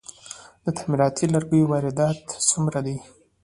[0.63, 2.19] د تعمیراتي لرګیو واردات
[2.49, 2.97] څومره دي؟